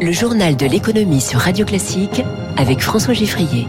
[0.00, 2.22] Le journal de l'économie sur Radio Classique
[2.56, 3.66] avec François Giffrier.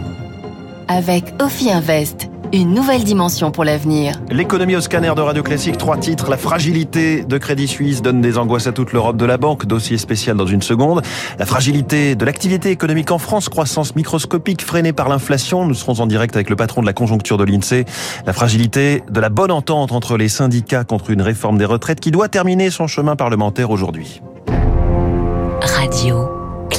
[0.86, 4.14] Avec Ophi Invest, une nouvelle dimension pour l'avenir.
[4.30, 6.30] L'économie au scanner de Radio Classique, trois titres.
[6.30, 9.66] La fragilité de Crédit Suisse donne des angoisses à toute l'Europe de la banque.
[9.66, 11.02] Dossier spécial dans une seconde.
[11.40, 15.66] La fragilité de l'activité économique en France, croissance microscopique freinée par l'inflation.
[15.66, 17.86] Nous serons en direct avec le patron de la conjoncture de l'INSEE.
[18.24, 22.12] La fragilité de la bonne entente entre les syndicats contre une réforme des retraites qui
[22.12, 24.22] doit terminer son chemin parlementaire aujourd'hui.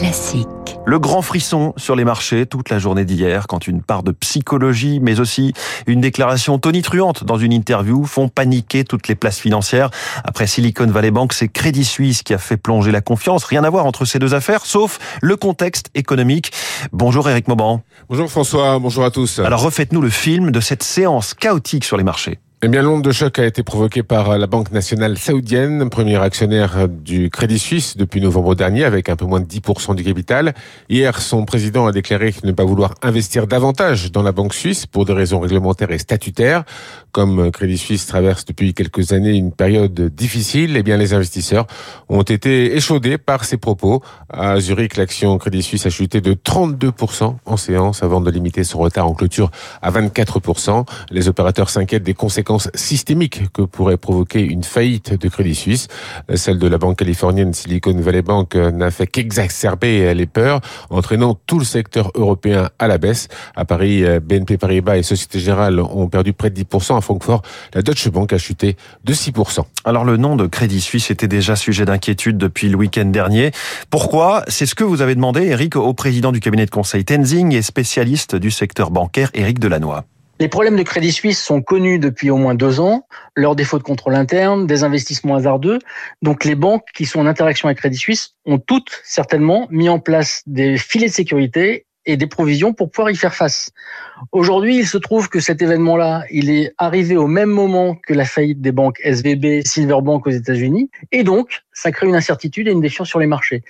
[0.02, 0.48] Classique.
[0.88, 5.00] Le grand frisson sur les marchés toute la journée d'hier quand une part de psychologie
[5.00, 5.54] mais aussi
[5.86, 9.92] une déclaration tonitruante dans une interview font paniquer toutes les places financières.
[10.24, 13.44] Après Silicon Valley Bank, c'est Crédit Suisse qui a fait plonger la confiance.
[13.44, 16.52] Rien à voir entre ces deux affaires sauf le contexte économique.
[16.92, 17.84] Bonjour Eric Mauban.
[18.10, 19.38] Bonjour François, bonjour à tous.
[19.38, 22.40] Alors refaites-nous le film de cette séance chaotique sur les marchés.
[22.64, 26.88] Eh bien, l'onde de choc a été provoquée par la Banque nationale saoudienne, premier actionnaire
[26.88, 30.54] du Crédit Suisse depuis novembre dernier, avec un peu moins de 10% du capital.
[30.88, 35.06] Hier, son président a déclaré ne pas vouloir investir davantage dans la Banque suisse pour
[35.06, 36.64] des raisons réglementaires et statutaires.
[37.12, 41.66] Comme Crédit Suisse traverse depuis quelques années une période difficile, eh bien, les investisseurs
[42.10, 44.04] ont été échaudés par ces propos.
[44.30, 48.78] À Zurich, l'action Crédit Suisse a chuté de 32% en séance avant de limiter son
[48.78, 49.50] retard en clôture
[49.82, 50.86] à 24%.
[51.10, 55.88] Les opérateurs s'inquiètent des conséquences systémique que pourrait provoquer une faillite de Crédit Suisse.
[56.36, 61.60] Celle de la banque californienne Silicon Valley Bank n'a fait qu'exacerber les peurs, entraînant tout
[61.60, 63.28] le secteur européen à la baisse.
[63.56, 66.98] À Paris, BNP Paribas et Société Générale ont perdu près de 10%.
[66.98, 67.42] À Francfort,
[67.74, 69.62] la Deutsche Bank a chuté de 6%.
[69.86, 73.52] Alors le nom de Crédit Suisse était déjà sujet d'inquiétude depuis le week-end dernier.
[73.90, 74.44] Pourquoi?
[74.48, 77.62] C'est ce que vous avez demandé, Eric, au président du cabinet de conseil Tenzing et
[77.62, 80.04] spécialiste du secteur bancaire, Eric Delannoy.
[80.42, 83.84] Les problèmes de Crédit Suisse sont connus depuis au moins deux ans, leur défaut de
[83.84, 85.78] contrôle interne, des investissements hasardeux.
[86.24, 90.00] Donc les banques qui sont en interaction avec Crédit Suisse ont toutes certainement mis en
[90.00, 93.70] place des filets de sécurité et des provisions pour pouvoir y faire face.
[94.32, 98.26] Aujourd'hui, il se trouve que cet événement-là, il est arrivé au même moment que la
[98.26, 102.82] faillite des banques SVB, Silverbank aux États-Unis, et donc ça crée une incertitude et une
[102.82, 103.64] défiance sur les marchés.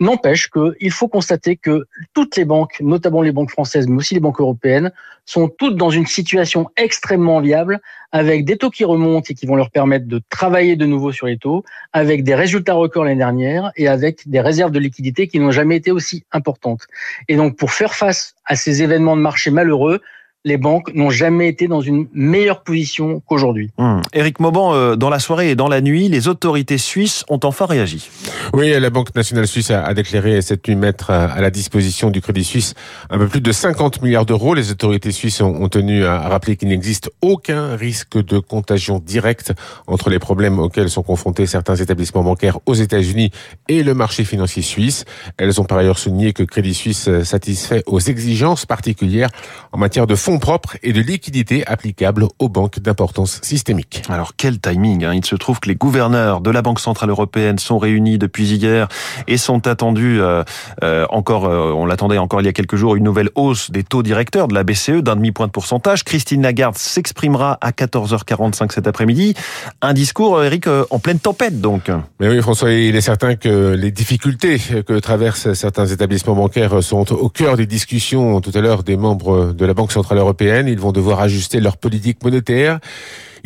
[0.00, 4.20] N'empêche qu'il faut constater que toutes les banques, notamment les banques françaises, mais aussi les
[4.20, 4.92] banques européennes,
[5.24, 7.80] sont toutes dans une situation extrêmement viable,
[8.12, 11.26] avec des taux qui remontent et qui vont leur permettre de travailler de nouveau sur
[11.26, 15.38] les taux, avec des résultats records l'année dernière et avec des réserves de liquidité qui
[15.38, 16.86] n'ont jamais été aussi importantes.
[17.28, 20.00] Et donc, pour faire face à ces événements de marché malheureux,
[20.46, 23.70] les banques n'ont jamais été dans une meilleure position qu'aujourd'hui.
[23.78, 24.02] Hum.
[24.12, 27.64] Éric Mauban, euh, dans la soirée et dans la nuit, les autorités suisses ont enfin
[27.64, 28.10] réagi.
[28.52, 32.44] Oui, la Banque nationale suisse a déclaré cette nuit mettre à la disposition du Crédit
[32.44, 32.74] Suisse
[33.08, 34.54] un peu plus de 50 milliards d'euros.
[34.54, 39.52] Les autorités suisses ont tenu à rappeler qu'il n'existe aucun risque de contagion directe
[39.86, 43.30] entre les problèmes auxquels sont confrontés certains établissements bancaires aux États-Unis
[43.68, 45.06] et le marché financier suisse.
[45.38, 49.30] Elles ont par ailleurs souligné que Crédit Suisse satisfait aux exigences particulières
[49.72, 54.02] en matière de fonds propres et de liquidités applicables aux banques d'importance systémique.
[54.08, 57.58] Alors quel timing hein Il se trouve que les gouverneurs de la Banque Centrale Européenne
[57.58, 58.88] sont réunis depuis hier
[59.28, 60.42] et sont attendus euh,
[60.82, 63.82] euh, encore, euh, on l'attendait encore il y a quelques jours, une nouvelle hausse des
[63.82, 66.04] taux directeurs de la BCE d'un demi-point de pourcentage.
[66.04, 69.34] Christine Lagarde s'exprimera à 14h45 cet après-midi.
[69.82, 71.90] Un discours, Eric, en pleine tempête donc.
[72.20, 77.12] Mais oui François, il est certain que les difficultés que traversent certains établissements bancaires sont
[77.12, 80.23] au cœur des discussions tout à l'heure des membres de la Banque Centrale européenne.
[80.68, 82.80] Ils vont devoir ajuster leur politique monétaire.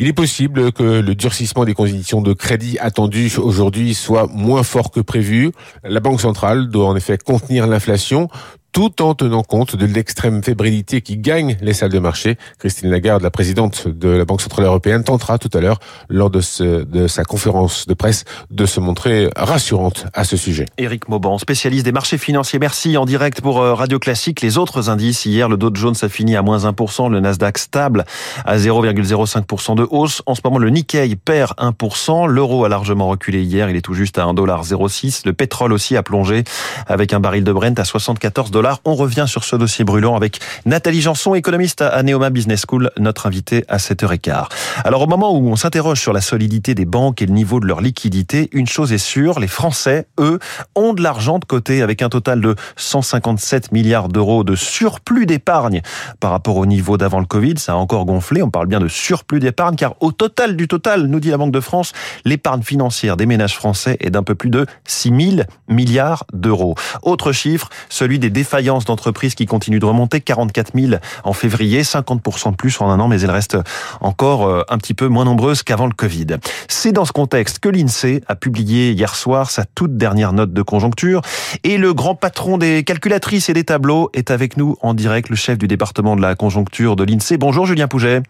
[0.01, 4.91] Il est possible que le durcissement des conditions de crédit attendues aujourd'hui soit moins fort
[4.91, 5.51] que prévu.
[5.83, 8.29] La Banque centrale doit en effet contenir l'inflation
[8.71, 12.37] tout en tenant compte de l'extrême fébrilité qui gagne les salles de marché.
[12.59, 16.39] Christine Lagarde, la présidente de la Banque Centrale Européenne, tentera tout à l'heure, lors de,
[16.41, 20.65] sa conférence de presse, de se montrer rassurante à ce sujet.
[21.07, 22.59] Mauban, spécialiste des marchés financiers.
[22.59, 24.41] Merci en direct pour euh, Radio Classique.
[24.41, 28.05] Les autres indices, hier, le Jones à moins 1%, le Nasdaq stable
[28.45, 33.69] à 0,05% de En ce moment, le Nikkei perd 1%, l'euro a largement reculé hier,
[33.69, 35.21] il est tout juste à 1,06$.
[35.25, 36.43] Le pétrole aussi a plongé
[36.87, 38.51] avec un baril de Brent à 74
[38.85, 43.25] on revient sur ce dossier brûlant avec Nathalie Janson, économiste à Neoma Business School, notre
[43.25, 44.47] invitée à 7h15.
[44.83, 47.65] Alors au moment où on s'interroge sur la solidité des banques et le niveau de
[47.65, 50.39] leur liquidité, une chose est sûre, les Français, eux,
[50.75, 55.81] ont de l'argent de côté avec un total de 157 milliards d'euros de surplus d'épargne
[56.19, 57.55] par rapport au niveau d'avant le Covid.
[57.57, 61.05] Ça a encore gonflé, on parle bien de surplus d'épargne car au total du total,
[61.05, 61.93] nous dit la Banque de France,
[62.25, 66.75] l'épargne financière des ménages français est d'un peu plus de 6 000 milliards d'euros.
[67.01, 72.51] Autre chiffre, celui des défaillances d'entreprises qui continuent de remonter, 44 000 en février, 50%
[72.51, 73.57] de plus en un an, mais elles restent
[74.01, 76.27] encore euh, un petit peu moins nombreuses qu'avant le Covid.
[76.67, 80.61] C'est dans ce contexte que l'INSEE a publié hier soir sa toute dernière note de
[80.61, 81.21] conjoncture
[81.63, 85.37] et le grand patron des calculatrices et des tableaux est avec nous en direct, le
[85.37, 87.37] chef du département de la conjoncture de l'INSEE.
[87.37, 88.23] Bonjour Julien Pouget.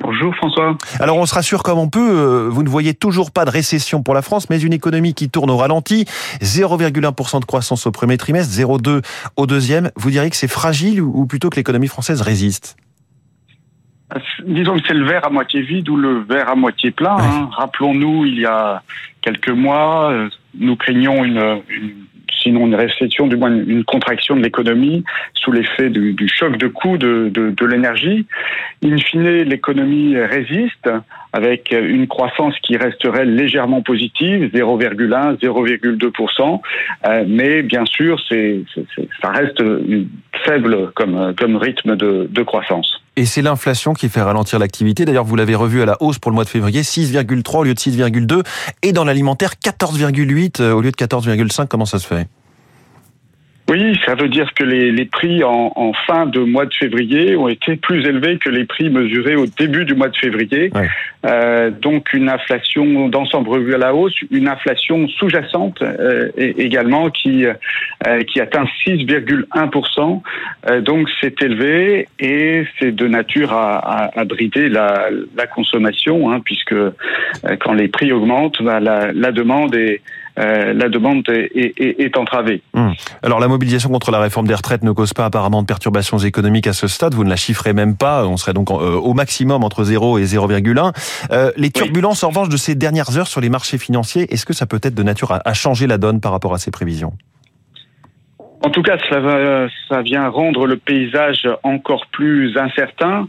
[0.00, 0.76] Bonjour François.
[1.00, 4.02] Alors on se rassure comme on peut, euh, vous ne voyez toujours pas de récession
[4.02, 6.04] pour la France, mais une économie qui tourne au ralenti,
[6.42, 9.02] 0,1% de croissance au premier trimestre, 0,2
[9.36, 9.90] au deuxième.
[9.96, 12.76] Vous diriez que c'est fragile ou plutôt que l'économie française résiste?
[14.46, 17.16] Disons que c'est le verre à moitié vide ou le verre à moitié plein.
[17.16, 17.48] Hein.
[17.52, 18.82] Rappelons-nous, il y a
[19.22, 22.04] quelques mois, euh, nous craignions une, une
[22.44, 25.02] sinon une récession, du moins une contraction de l'économie
[25.32, 28.26] sous l'effet du, choc de coût de, de, de l'énergie.
[28.84, 30.88] In fine, l'économie résiste
[31.32, 36.60] avec une croissance qui resterait légèrement positive, 0,1, 0,2%,
[37.06, 38.60] euh, mais bien sûr, c'est,
[39.20, 39.62] ça reste
[40.44, 43.03] faible comme, comme rythme de, de croissance.
[43.16, 45.04] Et c'est l'inflation qui fait ralentir l'activité.
[45.04, 47.74] D'ailleurs, vous l'avez revu à la hausse pour le mois de février, 6,3 au lieu
[47.74, 48.42] de 6,2.
[48.82, 51.68] Et dans l'alimentaire, 14,8 au lieu de 14,5.
[51.68, 52.26] Comment ça se fait?
[53.68, 57.34] Oui, ça veut dire que les, les prix en, en, fin de mois de février
[57.34, 60.70] ont été plus élevés que les prix mesurés au début du mois de février.
[60.74, 60.88] Ouais.
[61.24, 67.46] Euh, donc une inflation d'ensemble revue à la hausse, une inflation sous-jacente euh, également qui
[67.46, 70.20] euh, qui atteint 6,1%.
[70.68, 76.30] Euh, donc c'est élevé et c'est de nature à, à, à brider la, la consommation,
[76.30, 76.90] hein, puisque euh,
[77.60, 80.02] quand les prix augmentent, bah, la, la demande est
[80.38, 82.62] euh, la demande est, est, est entravée.
[82.74, 82.92] Hum.
[83.22, 86.66] Alors la mobilisation contre la réforme des retraites ne cause pas apparemment de perturbations économiques
[86.66, 87.14] à ce stade.
[87.14, 88.26] Vous ne la chiffrez même pas.
[88.26, 90.92] On serait donc euh, au maximum entre 0 et 0,1.
[91.30, 92.26] Euh, les turbulences oui.
[92.26, 94.94] en revanche de ces dernières heures sur les marchés financiers, est-ce que ça peut être
[94.94, 97.12] de nature à, à changer la donne par rapport à ces prévisions?
[98.64, 103.28] En tout cas, ça, va, ça vient rendre le paysage encore plus incertain.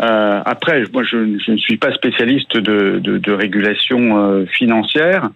[0.00, 5.28] Euh, après, moi, je, je, ne suis pas spécialiste de, de, de régulation euh, financière.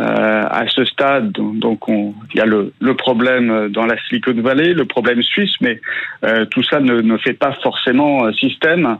[0.00, 4.32] Euh, à ce stade, donc on, il y a le, le, problème dans la Silicon
[4.32, 5.80] Valley, le problème suisse, mais
[6.24, 8.96] euh, tout ça ne, ne, fait pas forcément système.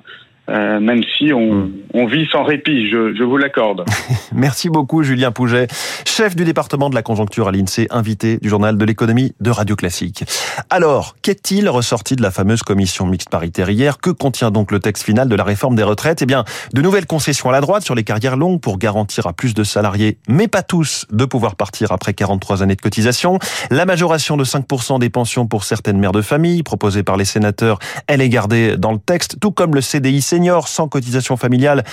[0.48, 1.72] Euh, même si on, hmm.
[1.94, 3.84] on, vit sans répit, je, je vous l'accorde.
[4.34, 5.68] Merci beaucoup Julien Pouget,
[6.04, 9.76] chef du département de la conjoncture à l'INSEE, invité du journal de l'économie de Radio
[9.76, 10.24] Classique.
[10.68, 13.98] Alors, qu'est-il ressorti de la fameuse commission mixte paritaire hier?
[13.98, 16.22] Que contient donc le texte final de la réforme des retraites?
[16.22, 19.32] Eh bien, de nouvelles concessions à la droite sur les carrières longues pour garantir à
[19.32, 23.38] plus de salariés, mais pas tous, de pouvoir partir après 43 années de cotisation.
[23.70, 27.78] La majoration de 5% des pensions pour certaines mères de famille, proposée par les sénateurs,
[28.08, 31.84] elle est gardée dans le texte, tout comme le CDI senior sans cotisation familiale,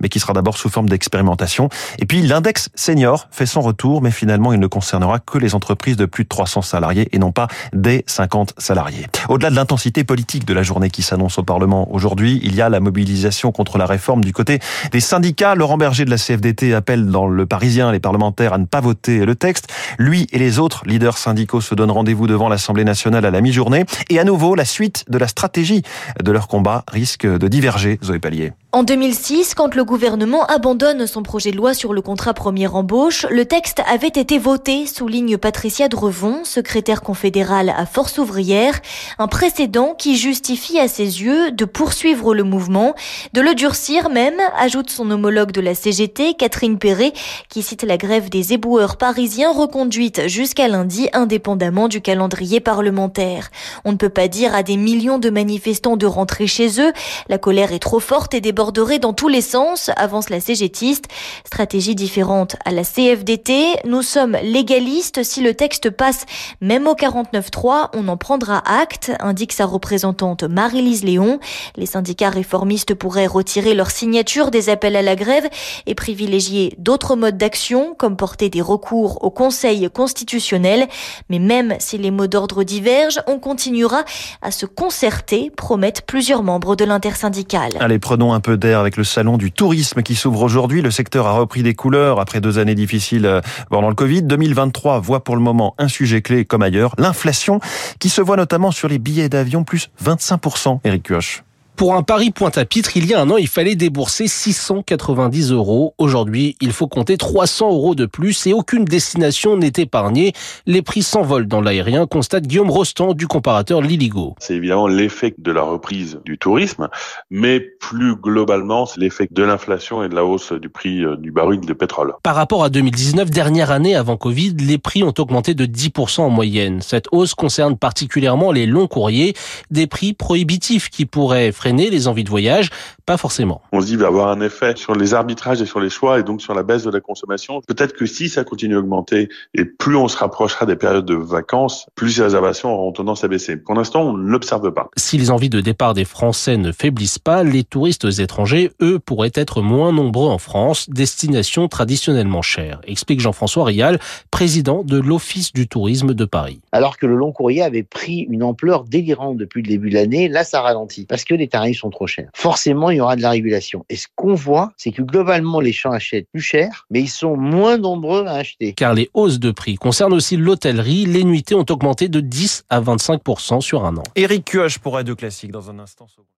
[0.00, 1.68] mais qui sera d'abord sous forme d'expérimentation.
[1.98, 5.98] Et puis l'index senior fait son retour, mais finalement il ne concernera que les entreprises
[5.98, 9.06] de plus de 300 salariés et non pas des 50 salariés.
[9.28, 12.70] Au-delà de l'intensité politique de la journée qui s'annonce au Parlement aujourd'hui, il y a
[12.70, 14.58] la mobilisation contre la réforme du côté
[14.90, 15.54] des syndicats.
[15.54, 19.26] Laurent Berger de la CFDT appelle dans le Parisien les parlementaires à ne pas voter
[19.26, 19.70] le texte.
[19.98, 23.84] Lui et les autres leaders syndicaux se donnent rendez-vous devant l'Assemblée nationale à la mi-journée.
[24.08, 25.82] Et à nouveau, la suite de la stratégie
[26.22, 28.52] de leur combat risque de diverger Zoé Pallier.
[28.70, 33.24] En 2006, quand le gouvernement abandonne son projet de loi sur le contrat première embauche,
[33.30, 38.78] le texte avait été voté, souligne Patricia Drevon, secrétaire confédérale à Force ouvrière,
[39.18, 42.94] un précédent qui justifie à ses yeux de poursuivre le mouvement,
[43.32, 47.14] de le durcir même, ajoute son homologue de la CGT, Catherine Perret,
[47.48, 53.48] qui cite la grève des éboueurs parisiens reconduite jusqu'à lundi, indépendamment du calendrier parlementaire.
[53.86, 56.92] On ne peut pas dire à des millions de manifestants de rentrer chez eux,
[57.30, 61.04] la colère est trop forte et des déborderait dans tous les sens, avance la CGTiste.
[61.44, 63.76] Stratégie différente à la CFDT.
[63.84, 65.22] Nous sommes légalistes.
[65.22, 66.26] Si le texte passe
[66.60, 71.38] même au 49.3, on en prendra acte, indique sa représentante Marie-Lise Léon.
[71.76, 75.48] Les syndicats réformistes pourraient retirer leur signature des appels à la grève
[75.86, 80.88] et privilégier d'autres modes d'action, comme porter des recours au Conseil constitutionnel.
[81.30, 84.02] Mais même si les mots d'ordre divergent, on continuera
[84.42, 87.70] à se concerter, promettent plusieurs membres de l'intersyndicale.
[87.78, 90.82] Allez, prenons un peu d'air avec le salon du tourisme qui s'ouvre aujourd'hui.
[90.82, 93.40] Le secteur a repris des couleurs après deux années difficiles euh,
[93.70, 94.22] pendant le Covid.
[94.22, 97.60] 2023 voit pour le moment un sujet clé comme ailleurs, l'inflation
[97.98, 101.42] qui se voit notamment sur les billets d'avion plus 25%, Eric Kioch.
[101.78, 105.94] Pour un pari pointe-à-pitre, il y a un an, il fallait débourser 690 euros.
[105.96, 110.32] Aujourd'hui, il faut compter 300 euros de plus et aucune destination n'est épargnée.
[110.66, 114.34] Les prix s'envolent dans l'aérien, constate Guillaume Rostand du comparateur Liligo.
[114.40, 116.88] C'est évidemment l'effet de la reprise du tourisme,
[117.30, 121.30] mais plus globalement, c'est l'effet de l'inflation et de la hausse du prix euh, du
[121.30, 122.12] baril de pétrole.
[122.22, 126.28] Par rapport à 2019, dernière année avant Covid, les prix ont augmenté de 10% en
[126.28, 126.82] moyenne.
[126.82, 129.32] Cette hausse concerne particulièrement les longs courriers,
[129.70, 132.68] des prix prohibitifs qui pourraient freiner les envies de voyage
[133.06, 133.62] Pas forcément.
[133.72, 136.22] On se dit, va avoir un effet sur les arbitrages et sur les choix et
[136.22, 137.62] donc sur la baisse de la consommation.
[137.66, 141.14] Peut-être que si ça continue à augmenter et plus on se rapprochera des périodes de
[141.14, 143.56] vacances, plus les réservations auront tendance à baisser.
[143.56, 144.90] Pour l'instant, on ne l'observe pas.
[144.98, 149.30] Si les envies de départ des Français ne faiblissent pas, les touristes étrangers, eux, pourraient
[149.34, 154.00] être moins nombreux en France, destination traditionnellement chère, explique Jean-François Rial,
[154.32, 156.60] président de l'Office du tourisme de Paris.
[156.72, 160.26] Alors que le long courrier avait pris une ampleur délirante depuis le début de l'année,
[160.26, 162.30] là ça ralentit parce que les tarifs sont trop chers.
[162.34, 163.84] Forcément, il y aura de la régulation.
[163.90, 167.36] Et ce qu'on voit, c'est que globalement, les champs achètent plus cher, mais ils sont
[167.36, 168.72] moins nombreux à acheter.
[168.72, 171.06] Car les hausses de prix concernent aussi l'hôtellerie.
[171.06, 174.02] Les nuitées ont augmenté de 10 à 25% sur un an.
[174.16, 176.08] Éric Cuoche pour Radio Classique dans un instant.